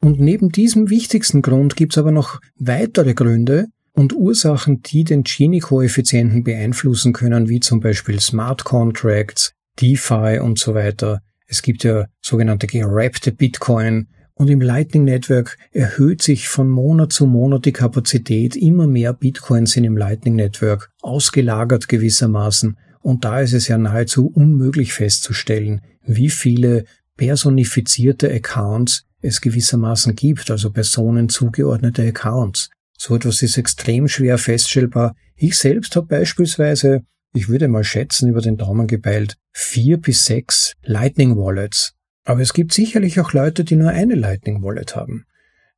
[0.00, 5.24] Und neben diesem wichtigsten Grund gibt es aber noch weitere Gründe und Ursachen, die den
[5.24, 11.22] Gini-Koeffizienten beeinflussen können, wie zum Beispiel Smart Contracts, DeFi und so weiter.
[11.46, 17.26] Es gibt ja sogenannte gerappte Bitcoin und im Lightning Network erhöht sich von Monat zu
[17.26, 18.54] Monat die Kapazität.
[18.54, 22.76] Immer mehr Bitcoins sind im Lightning Network ausgelagert gewissermaßen
[23.06, 30.50] und da ist es ja nahezu unmöglich festzustellen, wie viele personifizierte Accounts es gewissermaßen gibt,
[30.50, 32.68] also Personen zugeordnete Accounts.
[32.98, 35.14] So etwas ist extrem schwer feststellbar.
[35.36, 40.72] Ich selbst habe beispielsweise, ich würde mal schätzen, über den Daumen gebeilt, vier bis sechs
[40.82, 41.94] Lightning Wallets.
[42.24, 45.26] Aber es gibt sicherlich auch Leute, die nur eine Lightning Wallet haben,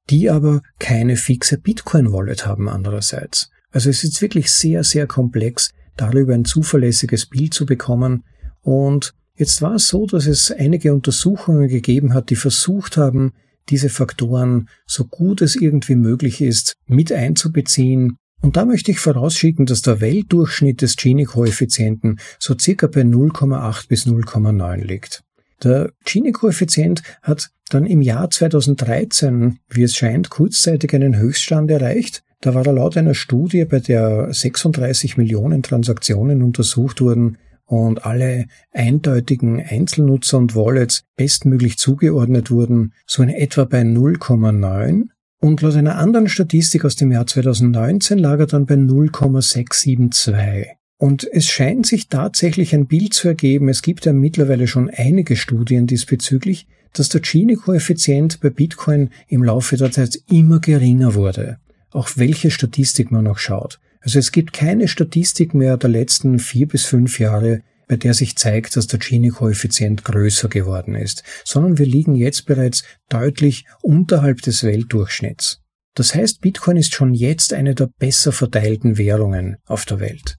[0.09, 3.51] die aber keine fixe Bitcoin Wallet haben andererseits.
[3.71, 8.24] Also es ist wirklich sehr, sehr komplex, darüber ein zuverlässiges Bild zu bekommen
[8.62, 13.34] und Jetzt war es so, dass es einige Untersuchungen gegeben hat, die versucht haben,
[13.68, 18.16] diese Faktoren so gut es irgendwie möglich ist mit einzubeziehen.
[18.40, 24.06] Und da möchte ich vorausschicken, dass der Weltdurchschnitt des Gini-Koeffizienten so circa bei 0,8 bis
[24.06, 25.22] 0,9 liegt.
[25.62, 32.24] Der Gini-Koeffizient hat dann im Jahr 2013, wie es scheint, kurzzeitig einen Höchststand erreicht.
[32.40, 38.46] Da war er laut einer Studie, bei der 36 Millionen Transaktionen untersucht wurden, und alle
[38.72, 45.09] eindeutigen Einzelnutzer und Wallets bestmöglich zugeordnet wurden, so in etwa bei 0,9
[45.40, 50.66] und laut einer anderen Statistik aus dem Jahr 2019 lag er dann bei 0,672.
[50.96, 55.37] Und es scheint sich tatsächlich ein Bild zu ergeben, es gibt ja mittlerweile schon einige
[55.37, 61.59] Studien diesbezüglich, dass der Gini-Koeffizient bei Bitcoin im Laufe der Zeit immer geringer wurde.
[61.90, 63.81] Auch welche Statistik man noch schaut.
[64.01, 68.37] Also es gibt keine Statistik mehr der letzten vier bis fünf Jahre, bei der sich
[68.37, 74.62] zeigt, dass der Gini-Koeffizient größer geworden ist, sondern wir liegen jetzt bereits deutlich unterhalb des
[74.62, 75.62] Weltdurchschnitts.
[75.94, 80.37] Das heißt, Bitcoin ist schon jetzt eine der besser verteilten Währungen auf der Welt.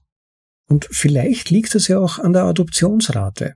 [0.68, 3.54] Und vielleicht liegt das ja auch an der Adoptionsrate.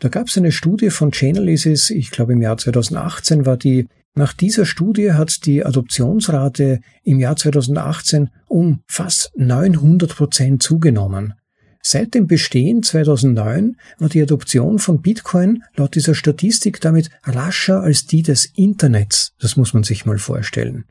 [0.00, 3.86] Da gab es eine Studie von Chainalysis, ich glaube im Jahr 2018 war die,
[4.18, 11.34] nach dieser Studie hat die Adoptionsrate im Jahr 2018 um fast 900 Prozent zugenommen.
[11.82, 18.06] Seit dem Bestehen 2009 war die Adoption von Bitcoin laut dieser Statistik damit rascher als
[18.06, 19.34] die des Internets.
[19.38, 20.84] Das muss man sich mal vorstellen.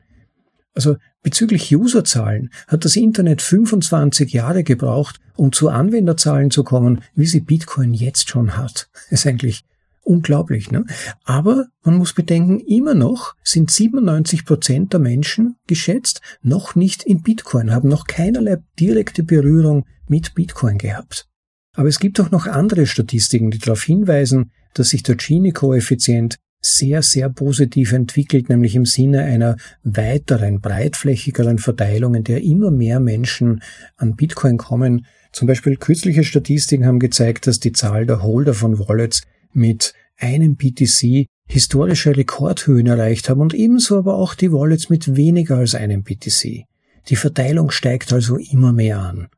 [0.74, 7.26] Also bezüglich Userzahlen hat das Internet 25 Jahre gebraucht, um zu Anwenderzahlen zu kommen, wie
[7.26, 8.88] sie Bitcoin jetzt schon hat.
[9.10, 9.64] ist eigentlich
[10.08, 10.70] unglaublich.
[10.70, 10.84] Ne?
[11.24, 17.22] Aber man muss bedenken, immer noch sind 97 Prozent der Menschen geschätzt noch nicht in
[17.22, 21.28] Bitcoin, haben noch keinerlei direkte Berührung mit Bitcoin gehabt.
[21.76, 27.02] Aber es gibt auch noch andere Statistiken, die darauf hinweisen, dass sich der Gini-Koeffizient sehr,
[27.02, 33.62] sehr positiv entwickelt, nämlich im Sinne einer weiteren, breitflächigeren Verteilung, in der immer mehr Menschen
[33.96, 35.06] an Bitcoin kommen.
[35.30, 40.56] Zum Beispiel kürzliche Statistiken haben gezeigt, dass die Zahl der Holder von Wallets mit einem
[40.56, 46.02] BTC historische Rekordhöhen erreicht haben und ebenso aber auch die Wallets mit weniger als einem
[46.02, 46.64] BTC.
[47.08, 49.28] Die Verteilung steigt also immer mehr an.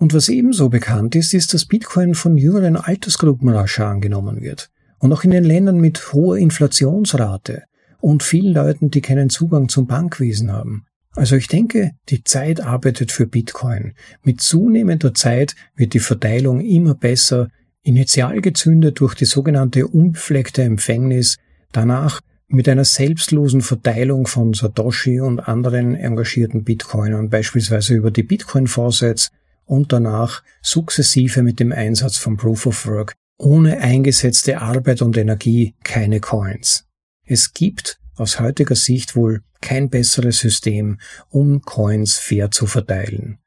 [0.00, 4.70] Und was ebenso bekannt ist, ist, dass Bitcoin von jüngeren Altersgruppen rascher angenommen wird.
[4.98, 7.64] Und auch in den Ländern mit hoher Inflationsrate
[8.00, 10.86] und vielen Leuten, die keinen Zugang zum Bankwesen haben.
[11.12, 13.94] Also ich denke, die Zeit arbeitet für Bitcoin.
[14.22, 17.48] Mit zunehmender Zeit wird die Verteilung immer besser,
[17.88, 21.38] initial gezündet durch die sogenannte unbefleckte Empfängnis,
[21.72, 29.30] danach mit einer selbstlosen Verteilung von Satoshi und anderen engagierten Bitcoinern, beispielsweise über die Bitcoin-Faucets
[29.64, 33.14] und danach sukzessive mit dem Einsatz von Proof of Work.
[33.38, 36.86] Ohne eingesetzte Arbeit und Energie keine Coins.
[37.24, 43.38] Es gibt aus heutiger Sicht wohl kein besseres System, um Coins fair zu verteilen.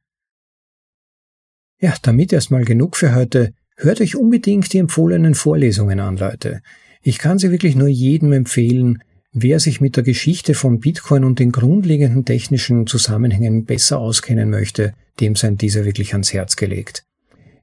[1.80, 3.54] Ja, damit erstmal genug für heute.
[3.84, 6.62] Hört euch unbedingt die empfohlenen Vorlesungen an, Leute.
[7.02, 9.02] Ich kann sie wirklich nur jedem empfehlen,
[9.34, 14.94] wer sich mit der Geschichte von Bitcoin und den grundlegenden technischen Zusammenhängen besser auskennen möchte,
[15.20, 17.06] dem sein dieser wirklich ans Herz gelegt.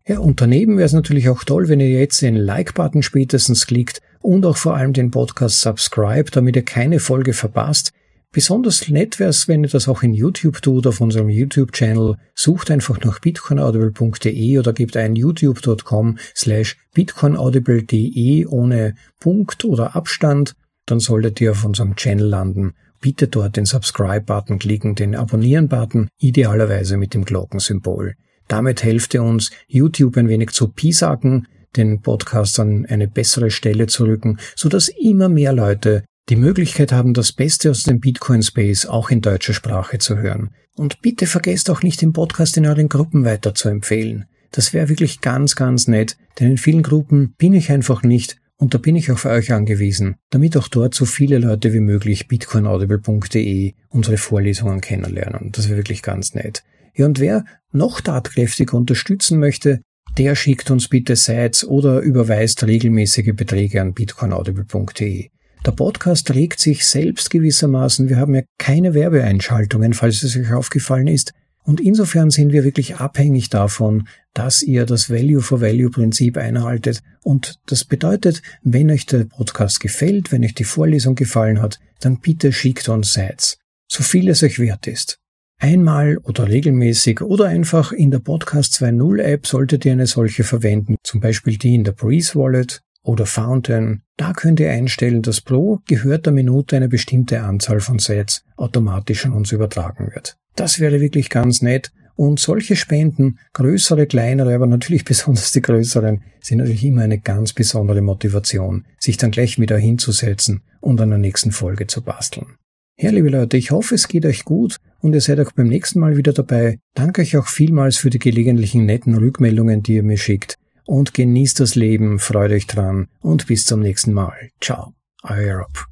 [0.08, 4.02] Ja, und daneben wäre es natürlich auch toll, wenn ihr jetzt den Like-Button spätestens klickt
[4.20, 7.92] und auch vor allem den Podcast subscribe, damit ihr keine Folge verpasst.
[8.30, 12.16] Besonders nett wäre es, wenn ihr das auch in YouTube tut, auf unserem YouTube-Channel.
[12.34, 20.54] Sucht einfach nach bitcoinaudible.de oder gebt ein youtube.com slash bitcoinaudible.de ohne Punkt oder Abstand.
[20.84, 22.74] Dann solltet ihr auf unserem Channel landen.
[23.00, 28.14] Bitte dort den Subscribe-Button klicken, den Abonnieren-Button, idealerweise mit dem Glockensymbol.
[28.46, 33.86] Damit helft ihr uns, YouTube ein wenig zu piesacken, den Podcast an eine bessere Stelle
[33.86, 38.86] zu rücken, sodass immer mehr Leute die Möglichkeit haben, das Beste aus dem Bitcoin Space
[38.86, 40.50] auch in deutscher Sprache zu hören.
[40.76, 44.26] Und bitte vergesst auch nicht, den Podcast in euren Gruppen weiter zu empfehlen.
[44.50, 48.74] Das wäre wirklich ganz, ganz nett, denn in vielen Gruppen bin ich einfach nicht und
[48.74, 53.74] da bin ich auf euch angewiesen, damit auch dort so viele Leute wie möglich bitcoinaudible.de
[53.88, 55.52] unsere Vorlesungen kennenlernen.
[55.52, 56.64] Das wäre wirklich ganz nett.
[56.94, 59.80] Ja, und wer noch tatkräftig unterstützen möchte,
[60.16, 65.28] der schickt uns bitte Sites oder überweist regelmäßige Beträge an bitcoinaudible.de.
[65.66, 68.08] Der Podcast regt sich selbst gewissermaßen.
[68.08, 71.32] Wir haben ja keine Werbeeinschaltungen, falls es euch aufgefallen ist.
[71.64, 77.00] Und insofern sind wir wirklich abhängig davon, dass ihr das Value-for-Value-Prinzip einhaltet.
[77.22, 82.20] Und das bedeutet, wenn euch der Podcast gefällt, wenn euch die Vorlesung gefallen hat, dann
[82.20, 83.58] bitte schickt uns Sites.
[83.90, 85.18] So viel es euch wert ist.
[85.60, 90.96] Einmal oder regelmäßig oder einfach in der Podcast 2.0 App solltet ihr eine solche verwenden,
[91.02, 94.02] zum Beispiel die in der Breeze Wallet oder Fountain.
[94.16, 99.32] Da könnt ihr einstellen, dass pro gehörter Minute eine bestimmte Anzahl von Sets automatisch an
[99.32, 100.36] uns übertragen wird.
[100.56, 101.92] Das wäre wirklich ganz nett.
[102.16, 107.52] Und solche Spenden, größere, kleinere, aber natürlich besonders die größeren, sind natürlich immer eine ganz
[107.52, 112.56] besondere Motivation, sich dann gleich wieder hinzusetzen und an der nächsten Folge zu basteln.
[113.00, 116.00] Ja, liebe Leute, ich hoffe, es geht euch gut und ihr seid auch beim nächsten
[116.00, 116.80] Mal wieder dabei.
[116.94, 120.58] Danke euch auch vielmals für die gelegentlichen netten Rückmeldungen, die ihr mir schickt
[120.88, 124.50] und genießt das Leben, freut euch dran und bis zum nächsten Mal.
[124.60, 125.86] Ciao, euer Rob.